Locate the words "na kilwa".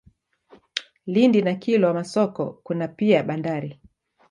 1.41-1.93